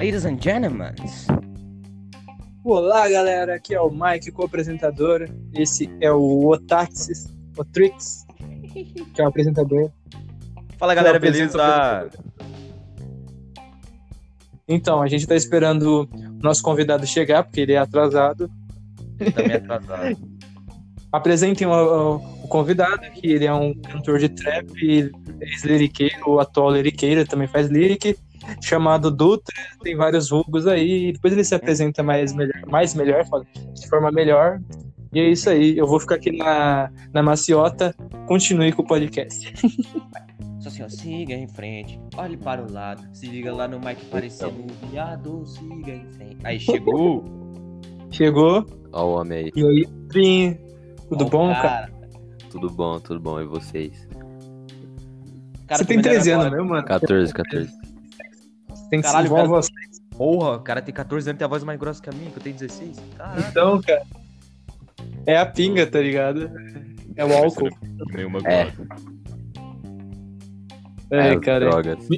[0.00, 0.94] Ladies and gentlemen.
[2.64, 3.54] Olá, galera.
[3.56, 5.28] Aqui é o Mike, co-apresentador.
[5.54, 8.24] Esse é o Otaxis, o Trix,
[9.14, 9.90] que é o apresentador.
[10.78, 11.58] Fala galera, apresenta
[12.08, 12.18] beleza?
[14.66, 18.50] Então, a gente tá esperando o nosso convidado chegar, porque ele é atrasado.
[19.34, 20.16] Também atrasado.
[21.12, 24.70] Apresentem o, o- o convidado, que ele é um cantor de trap,
[25.40, 28.16] ex-liriqueiro, atual liriqueiro, também faz lyric,
[28.62, 33.24] chamado Dutra, tem vários vulgos aí, e depois ele se apresenta mais melhor, mais melhor,
[33.74, 34.60] de forma melhor.
[35.12, 37.94] E é isso aí, eu vou ficar aqui na, na maciota,
[38.26, 39.52] continue com o podcast.
[40.60, 44.04] Só assim, ó, siga em frente, olhe para o lado, se liga lá no Mike
[44.06, 46.36] parecendo um viado, siga em frente.
[46.44, 47.24] Aí chegou.
[48.12, 49.52] Chegou, Ó o homem aí.
[49.54, 50.58] e aí, Prim,
[51.08, 51.92] tudo Ó bom, cara?
[52.50, 53.40] Tudo bom, tudo bom.
[53.40, 54.08] E vocês?
[55.68, 56.48] Cara, Você tem vendo 13 agora.
[56.48, 56.84] anos mesmo, mano?
[56.86, 57.70] 14, 14.
[58.90, 59.48] Tem que Caralho, a cara.
[59.48, 59.70] você.
[60.16, 62.30] Porra, o cara tem 14 anos e tem a voz mais grossa que a minha,
[62.30, 63.00] que eu tenho 16.
[63.16, 63.44] Caralho.
[63.48, 64.02] Então, cara,
[65.26, 66.50] é a pinga, tá ligado?
[67.16, 67.68] É o álcool.
[68.12, 68.70] Nenhuma É.
[71.12, 72.08] É, as cara, Drogas.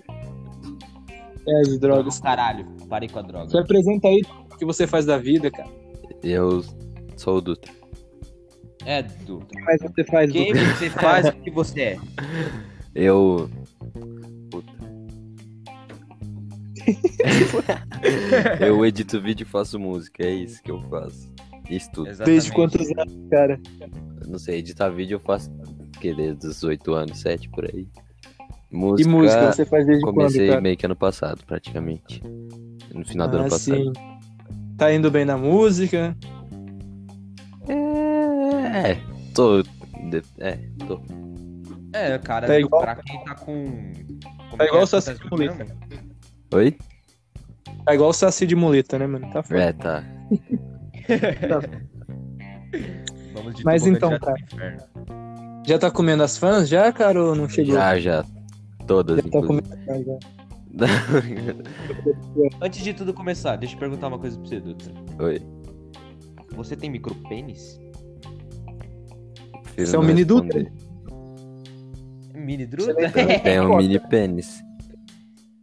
[1.49, 2.21] é as drogas.
[2.21, 3.49] Caralho, parei com a droga.
[3.49, 4.21] Se apresenta aí
[4.53, 5.69] o que você faz da vida, cara.
[6.23, 6.63] Eu
[7.17, 7.73] sou o Dutra.
[8.85, 9.45] É, Dutra.
[9.45, 10.75] O que mais você faz, Quem Dutra?
[10.75, 11.99] você faz o que você é?
[12.95, 13.49] Eu.
[18.61, 21.31] eu edito vídeo e faço música, é isso que eu faço.
[21.71, 22.05] Isso tudo.
[22.07, 22.53] Desde Exatamente.
[22.53, 23.61] quantos anos, cara?
[24.27, 25.51] Não sei, editar vídeo eu faço
[26.01, 27.87] que desde os 8 anos, 7 por aí.
[28.71, 30.61] E Música, música você faz desde comecei quando, cara?
[30.61, 32.23] meio que ano passado, praticamente.
[32.93, 33.77] No final do ano Ah, passado.
[33.77, 33.93] sim.
[34.77, 36.17] Tá indo bem na música?
[37.69, 38.97] É,
[39.35, 39.63] tô.
[39.63, 41.01] de- É, tô.
[41.93, 43.65] É, cara, Tá igual- pra quem tá com.
[44.51, 44.85] como Tá igual é?
[44.85, 45.65] o Saci programa?
[46.53, 46.77] Oi?
[47.85, 49.31] Tá igual o Saci de muleta, né, mano?
[49.33, 49.61] Tá foda.
[49.61, 50.05] É, tá.
[53.35, 54.41] Vamos de Mas tobogã então, cara.
[54.41, 54.83] inferno.
[55.67, 57.75] Já tá comendo as fãs já, cara, ou não chegou?
[57.75, 58.25] Já, já.
[58.87, 59.63] Todas, Já tá inclusive.
[59.63, 60.19] comendo as fãs já.
[62.63, 64.93] Antes de tudo começar, deixa eu perguntar uma coisa pra você, Dutra.
[65.21, 65.43] Oi.
[66.57, 67.81] Você tem micropênis?
[69.77, 70.73] Você é um mini responder.
[72.35, 73.11] Mini Dutra?
[73.43, 74.63] Tem um mini pênis.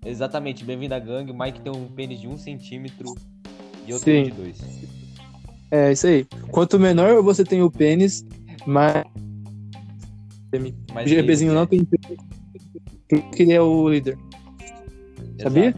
[0.06, 1.32] Exatamente, bem-vindo à gangue.
[1.32, 3.14] O Mike tem um pênis de 1 centímetro
[3.86, 4.58] e eu tenho de 2.
[5.72, 6.26] É, isso aí.
[6.52, 8.26] Quanto menor você tem o pênis,
[8.66, 9.04] mais...
[10.94, 12.18] Mas O GBzinho não tem pênis.
[13.08, 14.18] Porque ele é o líder.
[15.42, 15.76] sabia?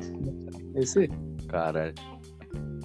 [0.75, 1.09] É isso aí.
[1.47, 1.93] Caralho.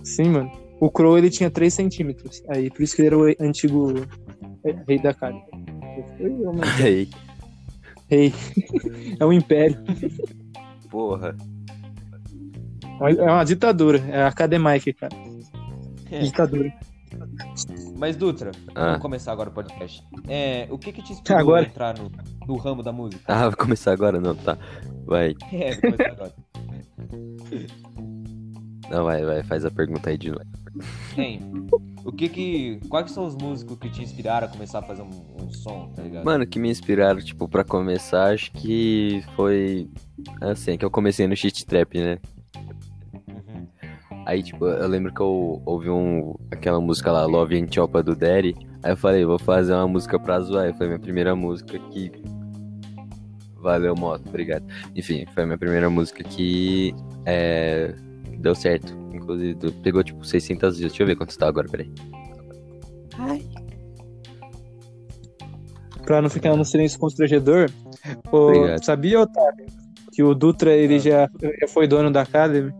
[0.02, 0.50] Sim, mano.
[0.80, 2.42] O Crow, ele tinha 3 centímetros.
[2.48, 3.92] Aí, por isso que ele era o antigo
[4.86, 5.40] rei da carne.
[6.20, 7.08] É uma- Ei,
[8.08, 8.32] Rei.
[9.18, 9.78] É um império.
[10.96, 11.36] porra.
[13.18, 13.98] É uma ditadura.
[14.08, 15.14] É a Academic, cara.
[16.10, 16.20] É.
[16.20, 16.72] Ditadura.
[17.98, 18.86] Mas, Dutra, Ah.
[18.86, 20.02] vamos começar agora o podcast.
[20.26, 21.64] É, o que que te inspirou Agora?
[21.66, 22.10] a entrar no,
[22.46, 23.22] no ramo da música?
[23.26, 24.18] Ah, vai começar agora?
[24.20, 24.56] Não, tá.
[25.04, 25.34] Vai.
[25.52, 26.34] É, vou começar agora.
[28.90, 29.42] Não, vai, vai.
[29.42, 30.44] Faz a pergunta aí de novo.
[31.16, 31.40] Hein,
[32.06, 32.80] o que que...
[32.88, 35.10] Quais são os músicos que te inspiraram a começar a fazer um,
[35.42, 36.24] um som, tá ligado?
[36.24, 39.90] Mano, que me inspiraram, tipo, pra começar, acho que foi.
[40.40, 42.18] Assim, que eu comecei no shit trap, né?
[43.28, 43.66] Uhum.
[44.24, 48.14] Aí, tipo, eu lembro que eu ouvi um, aquela música lá, Love and Chopa do
[48.14, 48.54] Daddy.
[48.84, 50.72] Aí eu falei, vou fazer uma música pra zoar.
[50.76, 52.12] Foi minha primeira música que.
[53.56, 54.64] Valeu, moto, obrigado.
[54.94, 56.94] Enfim, foi minha primeira música que.
[57.24, 57.92] É.
[58.30, 59.05] que Deu certo.
[59.26, 60.92] Inclusive, pegou tipo 600 views.
[60.92, 61.90] Deixa eu ver quanto tá agora, peraí.
[66.04, 67.68] Pra não ficar no silêncio constrangedor.
[68.30, 68.84] Obrigado.
[68.84, 69.66] sabia, Otávio?
[70.12, 71.28] Que o Dutra, ele já,
[71.60, 72.72] já foi dono da Academy?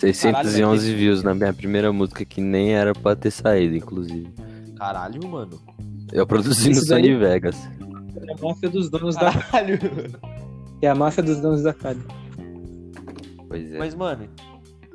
[0.00, 4.28] 611 views na minha primeira música que nem era pra ter saído, inclusive.
[4.76, 5.60] Caralho, mano.
[6.12, 7.56] Eu produzi no Isso daí- Sony Vegas.
[8.26, 9.32] É a máfia dos donos da.
[9.32, 9.78] Caralho.
[10.82, 12.04] É a máfia dos donos da Academy.
[13.48, 13.78] Pois é.
[13.78, 14.28] Mas, mano,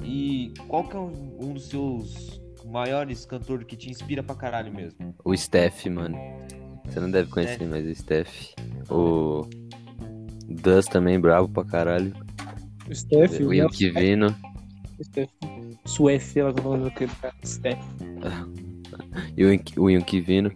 [0.01, 5.15] e qual que é um, dos seus maiores cantores que te inspira pra caralho mesmo?
[5.23, 6.17] O Steph, mano.
[6.85, 8.53] Você não deve conhecer, mas o Steph.
[8.89, 9.47] O.
[10.47, 12.13] Dust também, bravo pra caralho.
[12.89, 14.35] O Steph, o Yankee Vino.
[14.99, 15.29] O Steph.
[15.85, 17.33] Suef, ela falando aquele cara.
[17.45, 17.79] Steph.
[19.37, 20.51] E o Yankee- o Yankee Vino.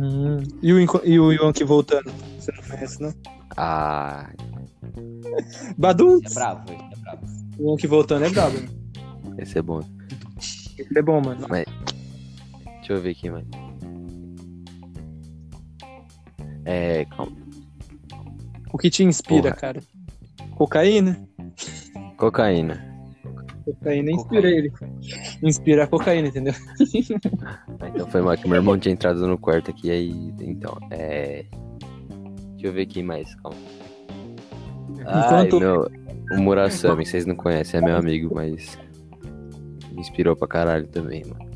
[0.00, 0.38] Hum.
[0.62, 2.12] E o, e o Yonk voltando?
[2.38, 3.14] Você não conhece, não?
[3.56, 4.30] Ah.
[5.78, 6.18] Badum!
[6.24, 6.85] É bravo, é bravo.
[7.58, 8.68] O Yonk voltando é brabo, né?
[9.38, 9.80] Esse é bom.
[10.78, 11.46] Ele é bom, mano.
[11.48, 11.64] Mas.
[12.78, 13.46] Deixa eu ver aqui, mano.
[16.64, 17.04] É.
[17.06, 17.32] Calma.
[18.72, 19.54] O que te inspira, Porra.
[19.56, 19.80] cara?
[20.56, 21.26] Cocaína?
[22.16, 22.84] Cocaína.
[23.64, 24.72] Cocaína inspira ele.
[25.42, 26.54] Inspira a cocaína, entendeu?
[27.80, 30.10] Ah, Então foi mal que meu irmão tinha entrado no quarto aqui, aí.
[30.40, 31.44] Então, é.
[32.52, 33.56] Deixa eu ver aqui mais, calma.
[35.06, 36.05] Ai, Enquanto- meu.
[36.32, 38.78] O Murasami, vocês não conhecem, é meu amigo, mas.
[39.92, 41.46] Me inspirou pra caralho também, mano.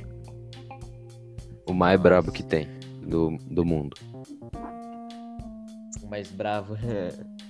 [1.67, 2.67] O mais brabo que tem
[3.03, 3.97] do, do mundo.
[6.03, 6.77] O mais bravo.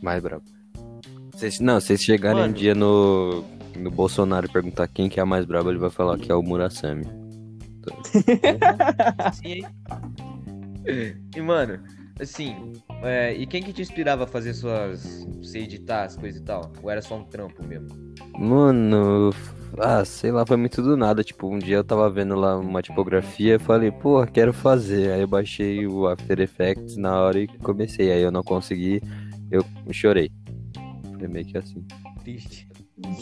[0.02, 0.42] Mais brabo.
[1.34, 2.54] Vocês, não, se vocês chegarem um Mano.
[2.54, 3.44] dia no,
[3.76, 6.34] no Bolsonaro e perguntar quem que é a mais braba, ele vai falar que é
[6.34, 7.04] o Murasami.
[9.34, 9.62] Sim,
[10.86, 11.16] hein?
[11.36, 11.78] E, mano,
[12.20, 12.72] assim,
[13.02, 15.26] é, e quem que te inspirava a fazer suas.
[15.38, 16.72] você editar as coisas e tal?
[16.82, 17.88] Ou era só um trampo mesmo?
[18.38, 19.30] Mano,
[19.78, 21.22] ah, sei lá, foi muito do nada.
[21.22, 25.12] Tipo, um dia eu tava vendo lá uma tipografia e falei, pô, quero fazer.
[25.12, 28.10] Aí eu baixei o After Effects na hora e comecei.
[28.12, 29.00] Aí eu não consegui,
[29.50, 30.30] eu chorei.
[31.18, 31.84] Foi meio que assim.
[32.22, 32.68] Triste.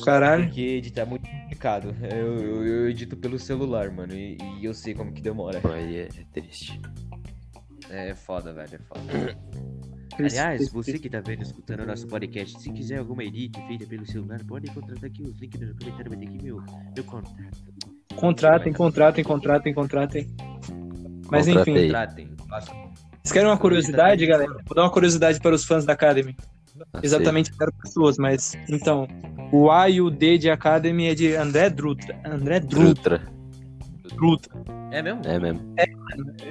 [0.05, 0.44] Caralho.
[0.44, 1.94] Porque editar é muito complicado.
[2.03, 5.61] Eu, eu, eu edito pelo celular, mano, e, e eu sei como que demora.
[5.73, 6.81] Aí é, é triste.
[7.90, 9.02] É foda, velho, é foda.
[10.19, 14.05] Aliás, você que tá vendo, escutando o nosso podcast, se quiser alguma edit feita pelo
[14.05, 16.62] celular, pode contratar aqui os links no comentário, vai ter aqui meu,
[16.94, 17.37] meu contato.
[18.17, 20.26] Contratem, contratem, contratem, contratem.
[21.31, 21.82] Mas enfim.
[21.82, 22.31] Contratem.
[22.49, 24.52] vocês querem uma curiosidade, galera?
[24.67, 26.34] Vou dar uma curiosidade para os fãs da Academy.
[26.93, 27.05] Aceito.
[27.05, 28.55] Exatamente zero pessoas, mas.
[28.69, 29.06] Então,
[29.52, 32.20] o A e o D de Academy é de André Drutra.
[32.25, 33.19] André Drutra.
[33.19, 33.38] Drutra.
[34.91, 35.20] É mesmo?
[35.25, 35.61] É mesmo.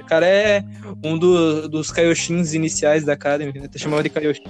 [0.00, 0.64] O cara é
[1.04, 3.66] um do- dos Kaioshins iniciais da Academy, né?
[3.66, 4.42] Até chamava de Kaioshin.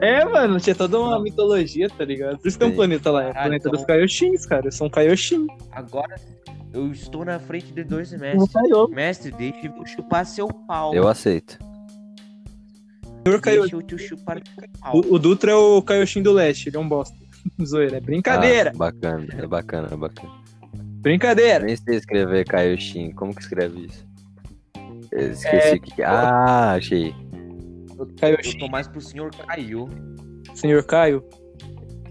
[0.00, 2.38] É, mano, tinha toda uma mitologia, tá ligado?
[2.38, 2.76] Por isso tem um Sim.
[2.76, 4.70] planeta lá, é o planeta então- dos Kaioshins, cara.
[4.70, 5.46] São Kaioshin.
[5.72, 6.14] Agora
[6.72, 8.52] eu estou na frente de dois Não mestres.
[8.52, 8.88] Kaiô.
[8.88, 10.94] Mestre, deixa eu chupar seu pau.
[10.94, 11.58] Eu aceito.
[13.26, 13.60] Senhor Kaiô.
[13.62, 14.96] Deixa eu te chupar seu pau.
[14.96, 17.16] O, o Dutra é o Kaioshin do leste, ele é um bosta.
[17.64, 20.32] Zoeira, é brincadeira, Ah, bacana, é bacana, é bacana.
[21.04, 21.64] Brincadeira.
[21.64, 23.12] Nem sei escrever Kaioshin.
[23.12, 24.04] Como que escreve isso?
[25.12, 26.06] Eu esqueci o que que é.
[26.06, 27.14] Ah, achei.
[27.96, 29.88] Eu Kaioshin, tô mais pro senhor Caio.
[30.54, 31.22] senhor Caio.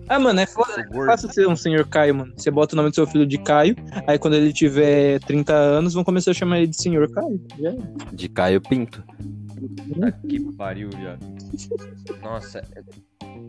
[0.07, 0.81] Ah, mano, é foda.
[0.81, 2.34] É fácil ser um senhor Caio, mano.
[2.38, 3.75] Você bota o nome do seu filho de Caio,
[4.06, 7.42] aí quando ele tiver 30 anos, vão começar a chamar ele de senhor Caio.
[7.62, 8.16] É.
[8.16, 9.04] De Caio Pinto.
[9.88, 11.25] Puta que pariu, viado.
[12.22, 12.62] Nossa.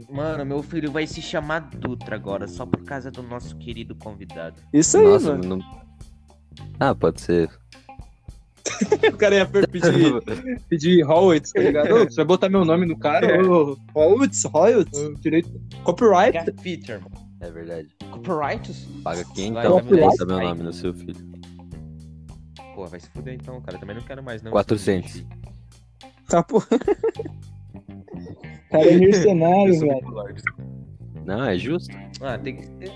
[0.09, 3.95] É- Mano, meu filho vai se chamar Dutra agora, só por causa do nosso querido
[3.95, 4.57] convidado.
[4.73, 5.57] Isso aí, Nossa, mano.
[5.57, 5.85] não...
[6.81, 7.51] Ah, pode ser.
[9.13, 9.71] O cara ia pedir,
[10.69, 11.95] pedir royalties, tá ligado?
[11.95, 13.41] Ô, você vai botar meu nome no cara?
[13.47, 15.51] Ô, royalties, royalties, direito.
[15.85, 16.39] Copyright.
[16.61, 17.25] Feature, mano.
[17.41, 17.89] É verdade.
[18.11, 18.87] Copyrights?
[19.05, 20.37] Paga 500 Vai, então, vai, bota vai.
[20.39, 21.33] meu nome no seu filho.
[22.75, 23.79] Pô, vai se fuder então, cara.
[23.79, 24.51] Também não quero mais, não.
[24.51, 25.25] 400.
[26.29, 26.63] Tá, pô.
[28.71, 30.35] Cara, é mercenário, velho.
[31.25, 31.95] Não, é justo.
[32.21, 32.91] Ah, tem que ser.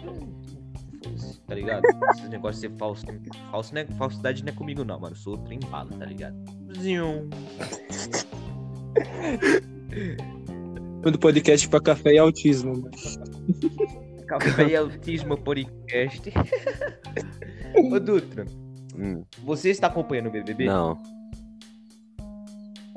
[1.03, 1.83] Foda-se, Tá ligado?
[2.11, 3.07] Esse negócio de ser falso.
[3.51, 5.15] falso não é, falsidade não é comigo, não, mano.
[5.15, 6.37] Eu sou trem bala, tá ligado?
[6.79, 7.29] Zium.
[11.03, 12.73] Do podcast pra café e autismo.
[12.73, 12.91] mano.
[14.27, 16.31] Café e Autismo Podcast.
[17.91, 18.45] Ô, Dutra,
[18.95, 20.67] Hum, você está acompanhando o BBB?
[20.67, 20.99] não.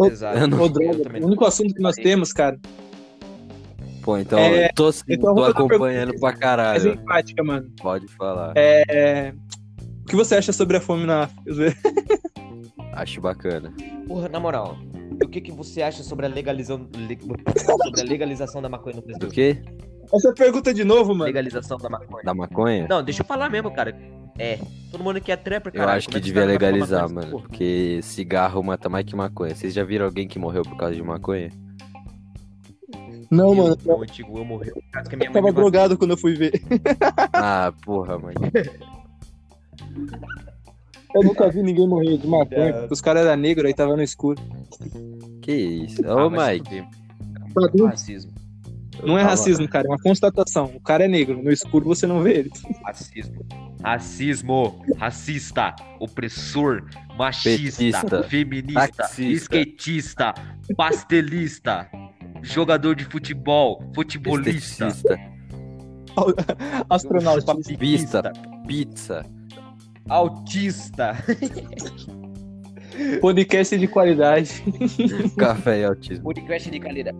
[0.08, 0.38] Exato.
[0.38, 2.60] eu não- Ô, droga, o único assunto que nós temos, cara,
[4.04, 6.82] Pô, então, É, eu tô, sim, então tô acompanhando pra é caralho.
[6.82, 7.70] simpática, mano.
[7.80, 8.52] Pode falar.
[8.58, 9.32] É...
[10.02, 11.46] O que você acha sobre a fome na África?
[12.94, 13.72] Acho bacana.
[14.08, 14.76] Porra, na moral,
[15.24, 17.18] o que, que você acha sobre a legalização, le-
[17.64, 19.30] sobre a legalização da maconha no Do Brasil?
[19.30, 19.62] quê?
[20.14, 21.26] Essa pergunta de novo, mano.
[21.26, 22.24] Legalização da maconha.
[22.24, 22.88] Da maconha?
[22.90, 23.96] Não, deixa eu falar mesmo, cara.
[24.44, 24.58] É,
[24.92, 25.94] todo mundo aqui é trapper, Eu cara.
[25.94, 27.30] acho que devia legalizar, mano.
[27.30, 29.54] Porque cigarro mata mais que maconha.
[29.54, 31.52] Vocês já viram alguém que morreu por causa de maconha?
[33.30, 33.78] Não, Eu, mano.
[33.86, 36.18] meu antigo eu morreu por causa que a minha Eu mãe tava drogado quando eu
[36.18, 36.60] fui ver.
[37.34, 38.34] Ah, porra, mano.
[41.14, 42.62] Eu nunca vi ninguém morrer de maconha.
[42.70, 42.88] É.
[42.90, 44.42] Os caras eram negros aí tava no escuro.
[45.42, 46.02] Que isso?
[46.08, 46.88] Ah, Ô, vai se Mike.
[47.54, 48.31] fuder.
[49.06, 50.66] Não é tava- racismo, cara, é uma constatação.
[50.76, 52.52] O cara é negro, no escuro você não vê ele.
[52.86, 53.46] Racismo.
[53.84, 54.86] Racismo.
[54.98, 55.76] Racista.
[56.00, 56.84] Opressor.
[57.18, 57.78] Machista.
[57.82, 58.88] Petista, feminista.
[58.98, 59.32] taxista.
[59.58, 60.34] Skatista.
[60.78, 61.90] Pastelista.
[62.42, 63.84] Jogador de futebol.
[63.94, 64.88] Futebolista.
[64.88, 65.20] Esteticista,
[66.90, 67.56] Astronauta.
[67.78, 68.32] Pista.
[68.68, 69.26] Pizza.
[70.10, 71.16] Autista.
[73.22, 74.64] Podcast de qualidade.
[75.38, 76.24] Café e autismo.
[76.24, 77.18] Podcast de qualidade.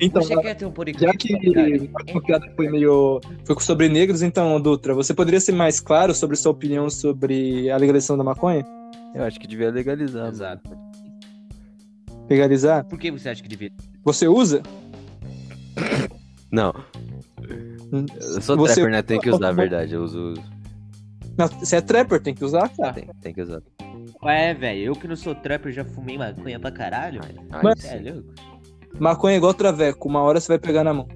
[0.00, 3.20] Então, Você quer ter um podcast já que a piada foi meio.
[3.44, 7.76] Foi sobre negros, então, Dutra, você poderia ser mais claro sobre sua opinião sobre a
[7.76, 8.64] legalização da maconha?
[9.14, 10.28] Eu acho que devia legalizar.
[10.28, 10.70] Exato.
[12.28, 12.84] Legalizar?
[12.84, 13.72] Por que você acha que devia?
[14.04, 14.62] Você usa?
[16.52, 16.72] Não,
[18.36, 19.02] Eu sou Você- trapper, né?
[19.02, 19.94] Tem que usar, a verdade.
[19.94, 20.32] Eu uso.
[20.32, 20.42] uso.
[21.38, 22.92] Não, você é trapper, tem que usar, cara.
[22.92, 23.62] Tem, tem que usar.
[24.22, 27.22] Ué, velho, eu que não sou trapper já fumei maconha pra caralho.
[27.22, 27.40] velho.
[27.50, 28.34] Ai, Mas- é louco?
[28.98, 31.08] Maconha é igual traveco, uma hora você vai pegar na mão.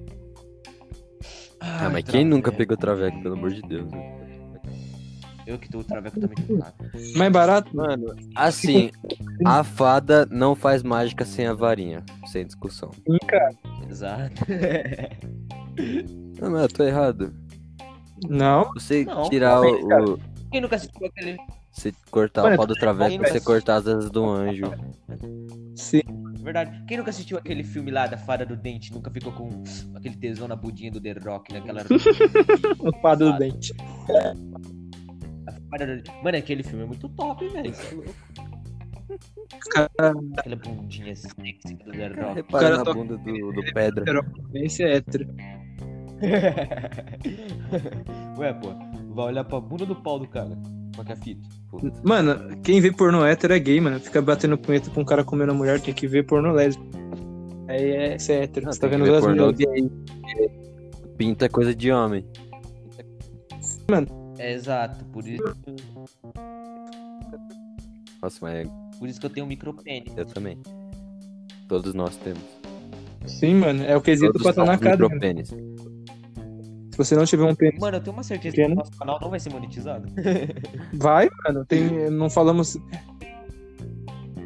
[1.59, 3.91] Ah, mas quem nunca pegou traveco, pelo amor de Deus?
[3.91, 4.15] né?
[5.45, 6.73] Eu que tô o traveco também tô lá.
[7.15, 7.75] Mais barato?
[7.75, 8.89] Mano, assim,
[9.45, 12.03] a fada não faz mágica sem a varinha.
[12.27, 12.89] Sem discussão.
[13.07, 13.51] Sim, cara.
[13.87, 14.41] Exato.
[16.41, 17.33] Não, mas eu tô errado.
[18.27, 18.71] Não.
[18.73, 20.09] Você Não, tirar não, o, cara.
[20.09, 20.19] o-
[20.51, 21.37] Quem nunca assistiu aquele.
[21.75, 24.63] Você cortar Mano, o pau do traveco, você cortar as asas do anjo.
[25.75, 26.01] Sim.
[26.41, 26.81] Verdade.
[26.87, 28.93] Quem nunca assistiu aquele filme lá da Fada do Dente?
[28.93, 29.49] Nunca ficou com
[29.93, 31.81] aquele tesão na budinha do The Rock, naquela.
[32.79, 33.73] O fado do dente.
[35.47, 36.03] A Fada do...
[36.23, 37.73] Mano, aquele filme é muito top, velho.
[39.75, 42.35] É Aquela bundinha sexy do The Rock.
[42.35, 44.05] Repara cara na toca- bunda do, do pedra.
[44.55, 45.27] esse é hétero.
[48.37, 48.69] Ué, pô,
[49.13, 50.57] vai olhar pra bunda do pau do cara.
[50.95, 51.47] Qual que é a fita?
[51.69, 52.01] Putz.
[52.03, 53.99] Mano, quem vê porno hétero é gay, mano.
[53.99, 56.87] Fica batendo punheta pra um cara comendo a mulher, tem que ver porno lésbico.
[57.67, 58.65] Aí é, é hétero.
[58.65, 59.91] Não, Você tá vendo as pornô mulheres gay.
[61.17, 62.25] Pinta é coisa de homem.
[64.37, 65.43] É exato, por isso,
[68.21, 68.67] Nossa, mas
[68.99, 70.11] por isso que eu tenho um micropênis.
[70.17, 70.57] eu também.
[71.67, 72.41] Todos nós temos.
[73.27, 73.83] Sim, mano.
[73.83, 74.97] É o quesito Todos pra estar na nós cara.
[74.97, 75.51] micropênis.
[76.95, 78.75] Se você não tiver um pênis, Mano, eu tenho uma certeza que Pequeno.
[78.75, 80.07] o nosso canal não vai ser monetizado.
[80.93, 81.65] vai, mano.
[81.65, 82.77] Tem, não falamos.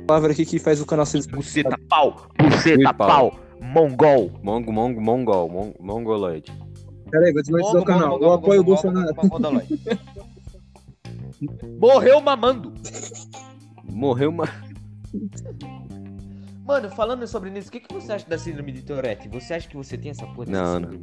[0.07, 3.07] Palavra aqui que faz o canal ser Buceta pau, buceta pau.
[3.07, 4.31] pau, mongol.
[4.41, 6.51] Mongo, mongo, mongol, mon, mongoloide.
[7.11, 8.19] Peraí, vou desmonetizar o canal.
[8.19, 9.13] Eu apoio o Bolsonaro.
[11.79, 12.73] Morreu mamando.
[13.83, 14.49] Morreu uma.
[16.65, 19.29] Mano, falando sobre isso, o que, que você acha da síndrome de Tourette?
[19.29, 20.47] Você acha que você tem essa porra?
[20.49, 20.99] Não, não.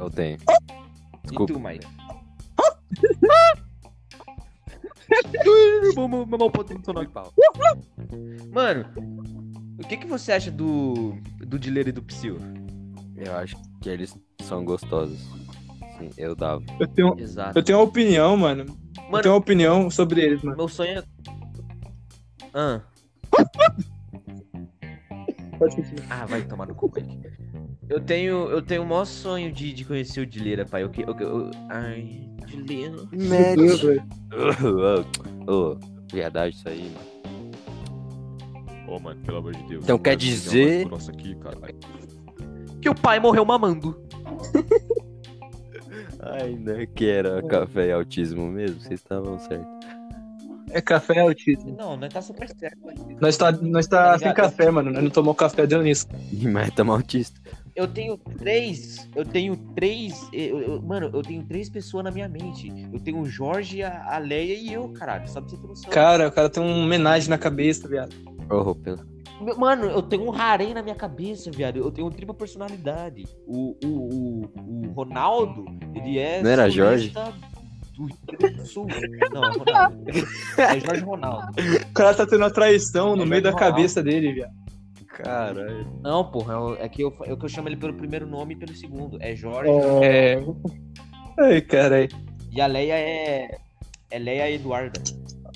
[0.00, 0.38] Eu tenho.
[0.38, 1.52] E Desculpa.
[1.52, 1.86] tu, Mike?
[8.50, 8.86] Mano,
[9.78, 11.12] o que, que você acha do,
[11.46, 12.38] do Dileiro e do Psyu?
[13.14, 15.20] Eu acho que eles são gostosos.
[15.98, 16.62] Sim, eu dava.
[16.78, 17.58] Eu tenho, Exato.
[17.58, 18.64] eu tenho uma opinião, mano.
[18.96, 20.56] Eu Mano, tenho uma opinião sobre eles, mano.
[20.56, 21.04] meu sonho é.
[22.54, 22.80] Ah,
[26.08, 27.20] ah vai tomar no cu, Mike.
[27.90, 30.84] Eu tenho, eu tenho o maior sonho de, de conhecer o Dileira, pai.
[30.84, 32.96] Eu, que- eu, eu, ai, Dileira.
[35.46, 35.76] Ô,
[36.12, 37.10] viadagem isso aí, mano.
[38.88, 39.82] Ô, mano, pelo amor de Deus.
[39.84, 41.74] Então quer vai me dizer- Nossa, aqui, caralho.
[42.80, 44.00] Que o pai morreu mamando.
[46.42, 49.79] Ainda que era café e autismo mesmo, vocês estavam certos.
[50.72, 51.74] É café autismo.
[51.76, 52.78] Não, não tá super certo.
[53.20, 54.90] Nós tá, nós tá Tá sem café, mano.
[54.90, 56.06] Nós não tomou café, deu nisso.
[56.52, 57.40] Mas tamo autista.
[57.74, 59.08] Eu tenho três.
[59.14, 60.28] Eu tenho três.
[60.32, 62.68] eu- eu- mano, eu tenho três pessoas na minha mente.
[62.92, 65.28] Eu tenho o Jorge, a, a Leia e eu, caralho.
[65.28, 65.90] Só pra você ter noção.
[65.90, 68.14] Cara, o cara tem um homenagem na cabeça, viado.
[68.50, 68.98] Oh, pelo...
[69.56, 71.78] Mano, eu tenho um harém na minha cabeça, viado.
[71.78, 73.24] Eu tenho tripla personalidade.
[73.46, 76.42] O, o, o, o Ronaldo, ele é.
[76.42, 77.59] Não era Grande do
[78.64, 78.86] Sul.
[79.32, 80.04] Não, é Ronaldo.
[80.58, 81.46] É Jorge Ronaldo.
[81.90, 83.70] O cara tá tendo uma traição no É meio da normal.
[83.70, 84.52] cabeça dele, viado.
[85.08, 85.86] Caralho.
[86.02, 88.54] Não, porra, é o- é que eu, é que eu chamo ele pelo primeiro nome
[88.54, 89.18] e pelo segundo.
[89.20, 89.70] É Jorge.
[90.02, 90.42] É.
[91.38, 92.08] Ai, caralho.
[92.52, 93.58] E a Leia é.
[94.10, 95.00] É Leia Eduarda.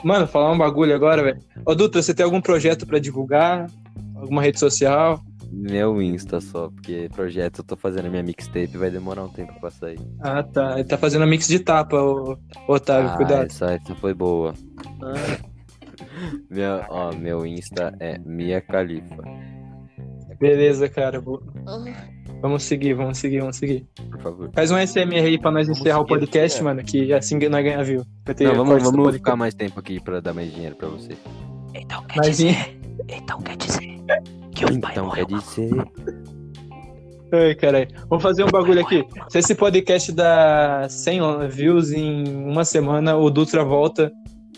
[0.02, 1.40] Mano, falar um bagulho agora, velho.
[1.66, 3.68] Ô, Dutra, você tem algum projeto pra divulgar?
[4.16, 5.20] Alguma rede social?
[5.56, 9.52] Meu Insta só, porque projeto eu tô fazendo a minha mixtape, vai demorar um tempo
[9.60, 9.98] pra sair.
[10.20, 10.74] Ah, tá.
[10.74, 12.36] Ele tá fazendo mix de tapa, ô,
[12.68, 13.46] Otávio, ah, cuidado.
[13.46, 14.52] Essa, essa foi boa.
[15.02, 15.38] Ah,
[16.50, 19.22] Meu, ó, meu Insta é Mia Khalifa,
[20.38, 21.20] beleza, cara.
[21.20, 21.42] Vou-
[22.40, 23.86] Vamos seguir, vamos seguir, vamos seguir.
[24.10, 24.50] por favor.
[24.52, 26.62] Faz um SMR aí pra nós Vamos encerrar o podcast, é.
[26.62, 28.04] mano, que assim que nós ganhar view.
[28.40, 31.16] Não, vamos, vamos ficar mais tempo aqui pra dar mais dinheiro pra você.
[31.72, 32.78] Então quer Mas, dizer.
[33.08, 33.96] Então quer dizer.
[34.54, 35.70] Que o pai Então quer dizer.
[37.32, 37.88] Ai, caralho.
[38.08, 39.04] Vou fazer um bagulho aqui.
[39.28, 44.12] Se esse podcast dá 100 views em uma semana, o Dutra volta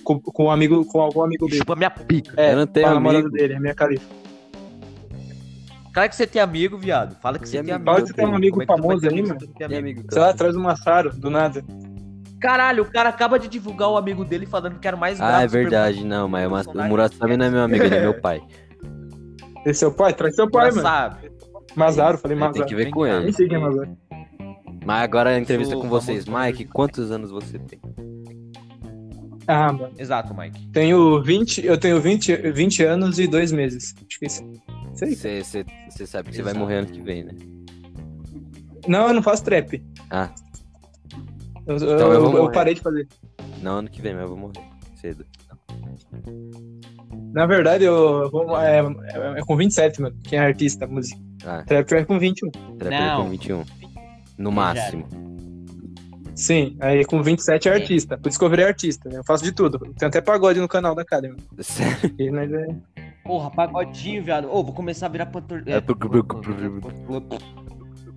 [0.05, 1.59] com, com, um amigo, com algum amigo dele.
[1.59, 2.35] Chupa minha pica.
[2.37, 3.37] É, Eu não tenho com a namorada amigo.
[3.37, 4.05] dele, a minha califa.
[5.95, 7.17] Fala que você tem amigo, viado.
[7.23, 7.77] Fala que você tem amigo?
[7.77, 7.87] amigo.
[7.91, 9.41] Fala que você tem um amigo é famoso aí, amigo mano.
[9.65, 9.79] amigo?
[9.79, 11.65] amigo, Sei lá, traz um Massaro, do nada.
[12.39, 15.47] Caralho, o cara acaba de divulgar o amigo dele falando que era mais Ah, é
[15.47, 16.75] verdade, não, mas o.
[16.75, 18.43] Murasami não é meu amigo, ele é meu pai.
[19.67, 20.15] Esse é seu pai?
[20.15, 20.83] Traz seu pai, mano.
[20.83, 21.31] sabe.
[21.75, 22.67] Mazaro, falei Tem Mazaro.
[22.67, 23.15] que ver com cá.
[23.15, 23.33] Nem ele.
[23.33, 23.97] sei quem é Mazaro.
[24.85, 26.25] Mas agora a entrevista Sou com vocês.
[26.27, 27.81] Mike, quantos anos você tem?
[29.49, 29.93] Ah, mano.
[29.99, 30.69] Exato, Mike.
[30.69, 33.95] Tenho 20, eu tenho 20, 20 anos e dois meses.
[34.09, 35.65] Acho que é isso.
[35.91, 37.33] Você sabe que você vai morrer ano que vem, né?
[38.89, 39.85] Não, eu não faço trap.
[40.11, 40.31] Ah,
[41.67, 43.09] Eu, Então eu- eu eu parei de fazer.
[43.61, 44.63] não ano que vem, mas eu vou morrer
[45.01, 45.27] cedo.
[47.37, 48.59] Na verdade, eu, vou.
[48.59, 50.17] É, é- é com 27, mano.
[50.25, 51.21] Quem é artista, música.
[51.45, 52.51] Ah, Trap é com 21.
[52.51, 53.25] trapper Não.
[53.25, 53.65] com 21.
[54.39, 55.07] No máximo.
[56.35, 57.75] Sim, aí com 27 é É.
[57.75, 58.17] artista.
[58.17, 59.19] Por isso que eu virei artista, né?
[59.19, 59.79] Eu faço de tudo.
[59.99, 61.37] Tem até pagode no canal da Academy.
[61.61, 62.15] Sério.
[62.19, 62.75] E nós é-
[63.23, 64.49] Porra, pagodinho, viado.
[64.51, 65.63] Ô, vou começar a virar cantor.
[65.67, 65.95] É, pro-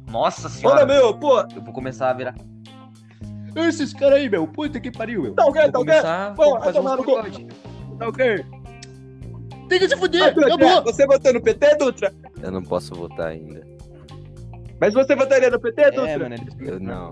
[0.10, 0.86] Nossa Olha, senhora.
[0.86, 1.40] meu, pô!
[1.42, 2.36] Eu vou começar a virar.
[3.56, 4.48] Esses caras aí, meu.
[4.48, 5.34] Puta que pariu, meu.
[5.34, 5.94] Tá ok, tá ok.
[5.94, 7.16] a vai fazer tomar no cu.
[7.16, 7.48] pagode.
[7.98, 8.46] Tá ok?
[9.70, 10.84] Tem que se fuder, Dutra, acabou.
[10.84, 12.14] você votou no PT, Dutra?
[12.42, 13.66] Eu não posso votar ainda.
[14.82, 16.10] Mas você votaria no PT, Dutra?
[16.10, 16.36] É, mano.
[16.36, 17.12] eles- Eu não.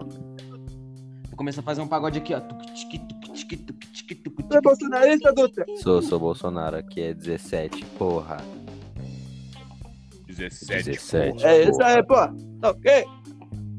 [1.27, 2.39] Vou começar a fazer um pagode aqui, ó.
[2.41, 5.65] Você é bolsonarista, Dutra?
[5.77, 8.37] Sou, sou Bolsonaro, aqui é 17, porra.
[10.27, 11.45] 17, 17.
[11.45, 12.15] É isso aí, pô.
[12.61, 13.05] Tá ok?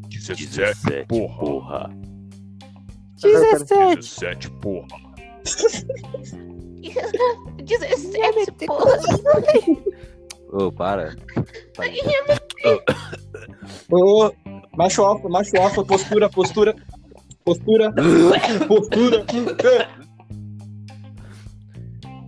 [0.09, 1.91] 17, porra.
[3.21, 3.97] 17.
[3.97, 4.87] 17, porra.
[7.63, 8.99] 17, porra.
[10.51, 11.17] Ô, para.
[11.77, 11.91] Para.
[13.91, 14.31] Ô,
[14.77, 16.75] macho alfa, macho alfa, postura, postura.
[17.45, 17.93] Postura.
[18.67, 19.25] postura.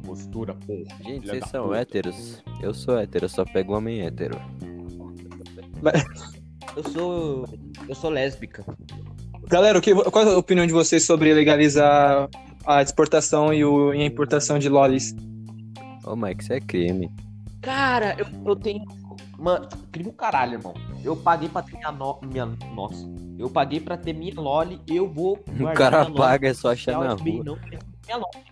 [0.05, 0.97] Postura, porra.
[1.05, 1.79] Gente, vocês são puta.
[1.79, 2.43] héteros?
[2.63, 4.41] Eu sou hétero, eu só pego homem hétero.
[6.77, 7.49] Eu sou.
[7.89, 8.65] Eu sou lésbica.
[9.49, 12.29] Galera, o que, qual é a opinião de vocês sobre legalizar
[12.67, 15.15] a exportação e, o, e a importação de lolis?
[16.05, 17.11] Ô, Mike, isso é crime.
[17.61, 18.85] Cara, eu, eu tenho.
[19.39, 20.75] Mano, crime o caralho, irmão.
[21.05, 22.19] Eu paguei pra ter minha, no...
[22.31, 22.47] minha.
[22.75, 23.09] Nossa.
[23.39, 25.39] Eu paguei pra ter minha Loli, eu vou.
[25.59, 27.45] O cara paga, é só achar na rua.
[27.45, 28.51] Não, minha Loli.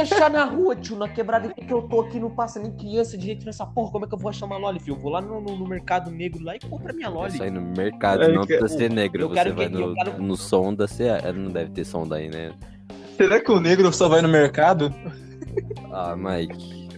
[0.00, 3.44] Achar na rua, tio, na quebrada que eu tô aqui, não passa nem criança direito
[3.46, 3.92] nessa porra.
[3.92, 4.96] Como é que eu vou achar uma Loli, filho?
[4.96, 7.36] Eu vou lá no, no- no mercado negro lá e compro a minha Loli.
[7.38, 9.22] só ir no mercado, É, não que- precisa ser negro.
[9.22, 12.16] eu Você quero vai que- no, quero- no sonda, você é, não deve ter sonda
[12.16, 12.52] aí, né?
[13.20, 14.94] Será que o negro só vai no mercado?
[15.92, 16.88] Ah, Mike.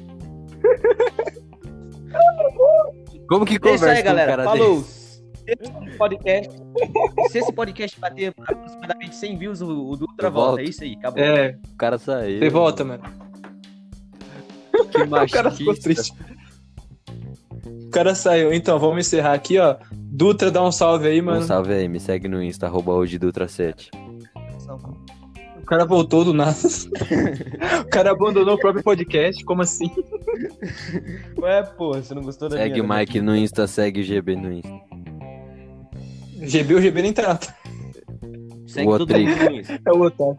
[3.29, 4.45] Como que É conversa isso aí, com um galera.
[4.45, 4.77] Falou.
[4.77, 5.03] desse?
[5.43, 6.53] Se esse podcast,
[7.31, 10.49] se esse podcast bater aproximadamente 100 views, o, o Dutra Eu volta.
[10.51, 10.61] volto.
[10.61, 11.23] É isso aí, acabou.
[11.25, 12.39] É, O cara saiu.
[12.39, 13.03] você volta, mano.
[14.93, 15.83] Que O cara ficou machista.
[15.83, 16.13] triste.
[17.87, 18.53] O cara saiu.
[18.53, 19.77] Então, vamos encerrar aqui, ó.
[19.93, 21.43] Dutra, dá um salve aí, Um mano.
[21.43, 23.91] salve aí, me segue no Insta, arroba hoje Dutra 7.
[23.97, 24.02] O
[25.73, 26.55] cara voltou do nada.
[27.81, 29.43] o cara abandonou o próprio podcast.
[29.45, 29.91] Como assim?
[31.41, 33.01] Ué, pô, você não gostou da Segue o minha, né?
[33.01, 34.81] Mike no Insta, segue o GB no Insta.
[36.43, 37.39] GB, o GB nem tá.
[38.67, 39.19] Segue o todo outro.
[39.19, 39.73] mundo nisso.
[39.73, 40.37] É o Otário.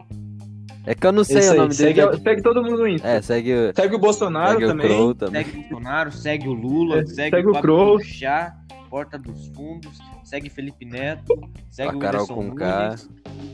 [0.86, 2.20] É que eu não sei o nome segue, dele.
[2.22, 3.08] segue todo mundo no Insta.
[3.08, 4.86] É, segue, o- Segue o Bolsonaro segue o também.
[4.86, 5.44] Crow também.
[5.44, 7.98] Segue o Bolsonaro, segue o Lula, É, segue, segue o o Crow.
[8.00, 8.54] Chá,
[8.94, 11.36] Porta dos Fundos, segue Felipe Neto,
[11.68, 12.94] segue A o Carol com K.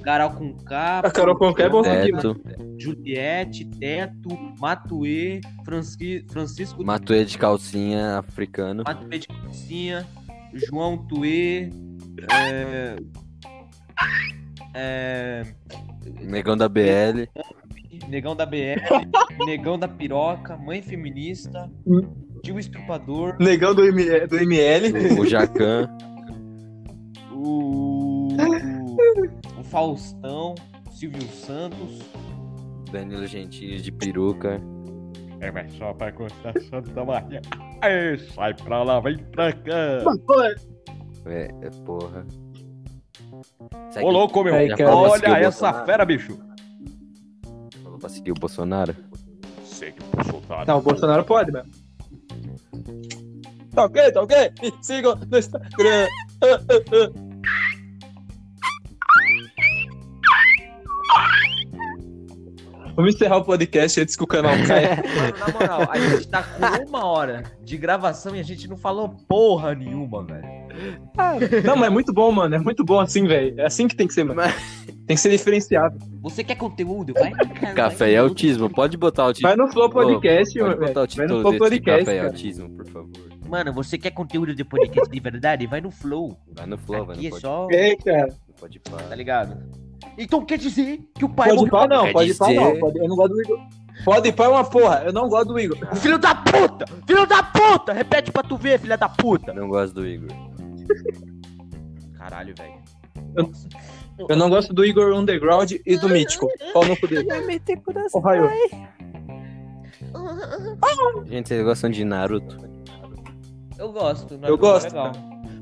[0.03, 1.81] Carol com K, A Carol Conká é bom.
[1.81, 2.39] Teto,
[2.79, 8.85] Juliette, Teto, Matuê, Franci- Francisco Matuê de calcinha africano.
[8.87, 10.07] Matuê de Calcinha,
[10.53, 11.71] João Tuê,
[12.31, 12.97] é,
[14.75, 15.43] é,
[16.21, 17.27] Negão da BL.
[18.11, 18.77] Negão da BL,
[19.47, 21.71] Negão da Piroca, Mãe Feminista,
[22.43, 25.21] Tio Estrupador, Negão do, M- do ML.
[25.21, 25.89] O Jacan.
[27.33, 28.29] o,
[29.59, 30.55] o Faustão,
[30.93, 31.99] Silvio Santos,
[32.91, 34.61] Danilo Gentili de peruca.
[35.41, 37.41] É, mas só pra constar Santa Maria.
[37.81, 40.03] Aê, sai pra lá, vem pra cá.
[41.27, 42.27] É, é porra.
[43.91, 44.53] Segue, Ô, louco, meu.
[44.77, 44.95] Cara.
[44.97, 46.39] Olha o essa fera, bicho.
[47.83, 48.95] Falou pra seguir o Bolsonaro.
[49.65, 50.67] Segue o Bolsonaro.
[50.67, 51.69] Não, o Bolsonaro pode, mano.
[53.75, 54.37] Tá ok, tá ok?
[54.63, 56.09] Me sigam no Instagram.
[62.97, 64.97] Vamos encerrar o podcast antes que o canal caia.
[65.17, 68.77] Mano, na moral, a gente tá com uma hora de gravação e a gente não
[68.77, 70.61] falou porra nenhuma, velho.
[71.65, 72.55] Não, mas é muito bom, mano.
[72.55, 73.59] É muito bom assim, velho.
[73.61, 74.41] É assim que tem que ser, mano.
[75.07, 75.99] Tem que ser diferenciado.
[76.21, 77.13] Você quer conteúdo?
[77.15, 78.69] Vai cara, Café vai e autismo.
[78.69, 79.55] Pode botar o título.
[79.55, 80.87] Vai no Flow Podcast, Pode mano.
[80.87, 82.05] botar o Vai no Flow Podcast.
[82.05, 83.11] Café e autismo, por favor.
[83.51, 85.67] Mano, você quer conteúdo de podcast de verdade?
[85.67, 86.37] Vai no Flow.
[86.55, 87.67] Vai no Flow, vai Aqui é no Pode, só.
[87.71, 88.29] É, cara.
[88.59, 89.15] pode Tá parar.
[89.17, 89.63] ligado?
[90.17, 92.13] Então quer dizer que o pai Pode pá, não.
[92.13, 92.79] Pode pá, não.
[92.79, 93.59] Pode- Eu não gosto do Igor.
[94.05, 95.03] Pode pá é uma porra.
[95.05, 95.77] Eu não gosto do Igor.
[95.97, 96.85] Filho da puta!
[97.07, 97.93] Filho da puta!
[97.93, 99.53] Repete pra tu ver, filha da puta!
[99.53, 100.29] Não gosto do Igor.
[102.17, 102.75] Caralho, velho.
[103.37, 103.51] Eu-
[104.29, 106.47] Eu não gosto do Igor Underground e do Mítico.
[106.73, 107.27] Qual no cu dele?
[108.23, 108.51] Raio.
[111.27, 112.70] Gente, vocês gostam de Naruto?
[113.81, 114.39] Eu gosto.
[114.43, 115.13] Eu gosto, É legal.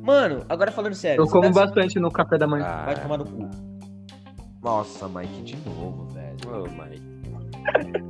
[0.03, 1.23] Mano, agora falando sério.
[1.23, 2.65] Eu como cidades- bastante no café da manhã.
[2.67, 3.49] Ah, Vai tomar no cu.
[4.63, 6.37] Nossa, Mike, de novo, velho.
[6.49, 7.03] ô, Mike.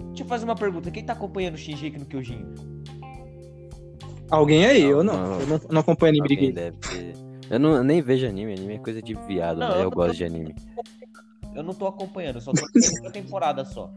[0.09, 0.91] Deixa eu fazer uma pergunta.
[0.91, 2.45] Quem tá acompanhando o Shinji no Kyojin?
[4.31, 4.83] Alguém aí?
[4.83, 5.15] Eu não.
[5.17, 5.41] Não.
[5.41, 6.71] Eu não, não acompanho anime de Alguém gay.
[6.71, 7.15] deve ter.
[7.51, 9.77] Eu, não, eu nem vejo anime, anime é coisa de viado, Não, né?
[9.77, 10.55] eu Eu tô- gosto de anime.
[11.55, 13.91] Eu não tô acompanhando, eu só tô acompanhando uma temporada só.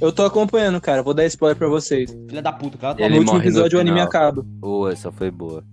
[0.00, 1.02] Eu tô acompanhando, cara.
[1.02, 2.10] Vou dar spoiler pra vocês.
[2.28, 4.00] Filha da puta, cala a E tua ele no último morre no episódio o anime
[4.00, 4.44] acaba.
[4.62, 5.64] Ô, essa foi boa.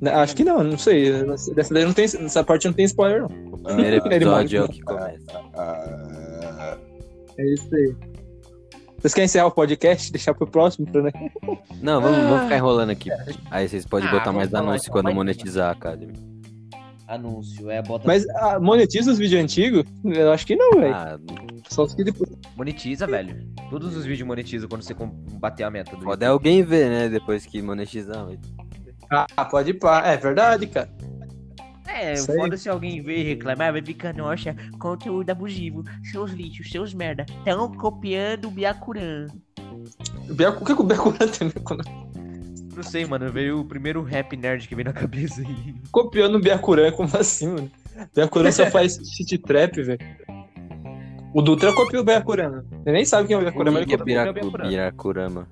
[0.00, 1.12] Né, Acho que não, não sei.
[1.54, 3.28] Dessa, daí não tem, nessa parte não tem spoiler, não.
[3.52, 5.20] O primeiro episódio é o que começa.
[7.38, 7.94] É isso aí.
[8.98, 10.12] Vocês querem encerrar o podcast?
[10.12, 11.10] Deixar pro próximo, pra, né?
[11.82, 13.10] Não, vamos, vamos ficar enrolando aqui.
[13.50, 16.12] Aí vocês podem Ah, botar mais anúncio então, quando monetizar a Academy.
[17.14, 18.06] Anúncio, é, bota.
[18.06, 19.84] Mas ah, monetiza os vídeos antigos?
[20.04, 20.94] Eu acho que não, velho.
[20.94, 21.18] Ah,
[21.68, 22.30] Só os que depois.
[22.56, 23.46] Monetiza, velho.
[23.68, 24.94] Todos os vídeos monetizam quando você
[25.38, 27.08] bater a meta do pode é alguém ver, né?
[27.08, 28.26] Depois que monetizar.
[29.10, 30.06] Ah, pode ir pá.
[30.06, 30.88] É verdade, cara.
[31.86, 36.94] É, foda se alguém ver e reclamar, vai ficar, nossa, conteúdo abusivo, seus lixos, seus
[36.94, 39.26] merda, tão copiando o Byakuran.
[40.30, 41.48] O O que que o Biacuran tem?
[41.48, 41.76] a ver com-
[42.74, 45.74] Não sei, mano, veio o primeiro rap nerd que veio na cabeça aí.
[45.90, 47.70] Copiando o Biacuran, como assim, mano?
[48.14, 49.98] Biacuran só faz shit trap, velho.
[51.34, 52.50] O Dutra copiou o Biacuran.
[52.50, 52.62] né?
[52.86, 54.24] Ele nem sabe quem é o Biacuran, mas ele é copiou.
[54.32, 55.48] Biracu- Birakurama?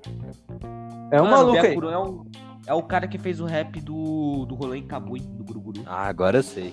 [1.12, 1.92] É um Mano, maluco o aí.
[1.94, 2.26] É o,
[2.68, 5.83] é o cara que fez o rap do, do rolê em Kabui, do Guruguru.
[5.87, 6.72] Ah, agora eu sei.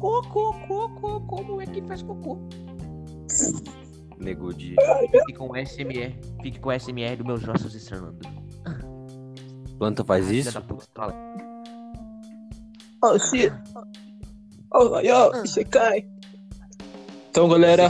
[0.00, 2.38] Cocô, cocô, como é que faz cocô?
[4.18, 4.74] Negudi.
[5.10, 8.18] Fique com o SMR, fique com o SMR dos meus ossos estranando.
[9.78, 10.58] Planta faz isso?
[13.02, 13.52] Oh, shit.
[14.74, 16.04] Oh, yo, você cai.
[17.30, 17.86] Então, galera,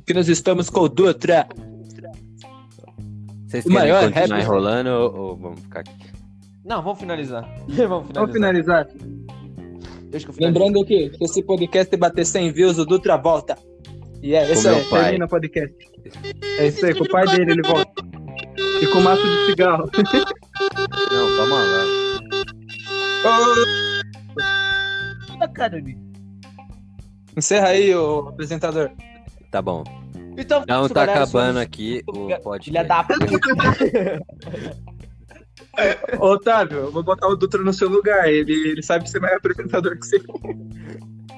[0.00, 1.46] aqui nós estamos com o Dutra.
[3.46, 6.06] Vocês O querem maior continuar rapper- enrolando ou, ou vamos ficar aqui?
[6.64, 7.42] Não, vamos finalizar.
[7.68, 8.12] vamos finalizar.
[8.14, 8.88] Vamos finalizar.
[10.10, 10.44] Deixa que.
[10.44, 13.56] Lembrando que se esse podcast bater 100 views, o Dutra volta.
[14.22, 15.76] E é isso Com aí, termina o podcast.
[16.58, 17.95] É isso aí, com o pai dele ele volta.
[18.80, 19.90] E com maço de cigarro.
[21.12, 21.84] Não, vamos lá.
[25.38, 25.98] Bacana, Ni.
[27.36, 28.90] Encerra aí, o apresentador.
[29.50, 29.84] Tá bom.
[30.38, 32.88] Então, isso, tá galera, acabando aqui o Filha podcast.
[32.88, 33.26] da puta.
[36.18, 38.28] Ô, Otávio, eu vou botar o Dutra no seu lugar.
[38.28, 40.20] Ele, ele sabe que você é mais apresentador que você.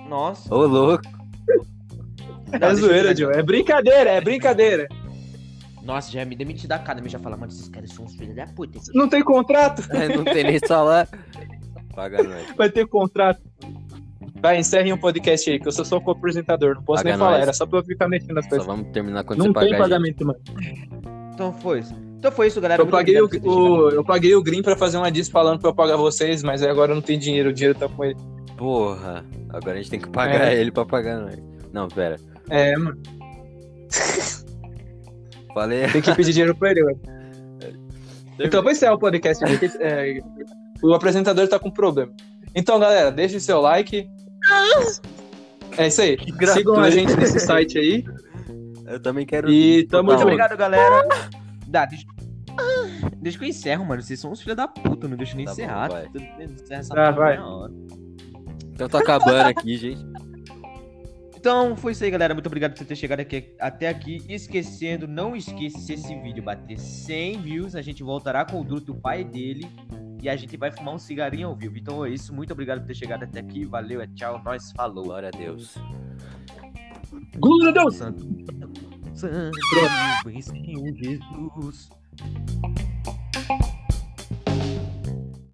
[0.08, 0.54] Nossa.
[0.54, 1.04] Ô, louco.
[2.52, 3.16] É deixa eu zoeira.
[3.16, 3.34] Joe.
[3.34, 4.88] É brincadeira, é brincadeira.
[5.88, 8.46] Nossa, já me demiti da academia, já fala, mano, esses caras são uns filhos da
[8.46, 8.78] puta.
[8.94, 9.82] Não tem contrato?
[10.14, 11.08] Não tem nem salário.
[11.94, 12.46] Paga nós.
[12.56, 13.40] Vai ter contrato.
[14.40, 16.74] Vai, encerre um podcast aí, que eu sou só co-apresentador.
[16.76, 17.42] Não posso Paga nem falar, nós.
[17.42, 18.66] era só pra eu ficar mexendo nas Só coisas.
[18.66, 20.14] vamos terminar quando Não você tem pagar a gente.
[20.14, 20.38] pagamento, mano.
[21.34, 21.94] Então foi isso.
[22.18, 22.82] Então foi isso, galera.
[22.82, 25.70] Eu Muito paguei o, o- eu paguei o Green pra fazer uma diss falando pra
[25.70, 28.16] eu pagar vocês, mas aí agora eu não tenho dinheiro, o dinheiro tá com ele.
[28.56, 29.24] Porra.
[29.48, 30.60] Agora a gente tem que pagar É.
[30.60, 31.38] ele pra pagar nós.
[31.72, 32.16] Não, pera.
[32.50, 32.96] É, mano,
[35.54, 35.88] Falei.
[35.88, 37.00] tem que pedir dinheiro pra ele, mano.
[38.40, 39.44] Então, vou encerrar o podcast.
[39.44, 40.20] porque, é,
[40.82, 42.12] o apresentador tá com problema.
[42.54, 44.08] Então, galera, deixe seu like.
[45.76, 46.16] É isso aí.
[46.54, 48.04] Sigam a gente nesse site aí.
[48.86, 49.50] Eu também quero.
[49.50, 50.28] E tamo Muito junto.
[50.28, 51.06] obrigado, galera.
[51.66, 52.04] Dá, deixa...
[53.20, 54.00] deixa que eu encerro, mano.
[54.00, 55.88] Vocês são uns filhos da puta, não deixa nem Tá bom, encerrar.
[55.90, 56.04] vai.
[56.04, 57.38] Tudo bem, encerra essa porra vai.
[58.72, 60.00] Então tá acabando aqui, gente.
[61.38, 62.34] Então foi isso aí, galera.
[62.34, 64.20] Muito obrigado por ter chegado aqui, até aqui.
[64.28, 68.92] Esquecendo, não esqueça se esse vídeo bater 100 views, a gente voltará com o Duto
[68.92, 69.70] do pai dele
[70.20, 71.78] e a gente vai fumar um cigarinho ao vivo.
[71.78, 72.34] Então é isso.
[72.34, 73.64] Muito obrigado por ter chegado até aqui.
[73.64, 74.42] Valeu, é tchau.
[74.44, 75.04] Nós falou.
[75.04, 75.76] Glória a Deus.
[77.38, 77.94] Glória a Deus!
[77.94, 78.26] Santo,
[79.14, 79.60] Santo,
[80.42, 81.88] Senhor Jesus.